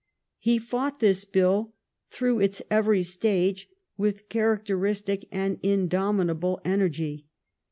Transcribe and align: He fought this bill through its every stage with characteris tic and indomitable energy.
He 0.39 0.57
fought 0.57 0.99
this 0.99 1.25
bill 1.25 1.75
through 2.09 2.39
its 2.39 2.63
every 2.71 3.03
stage 3.03 3.69
with 3.97 4.29
characteris 4.29 5.05
tic 5.05 5.27
and 5.31 5.59
indomitable 5.61 6.59
energy. 6.65 7.27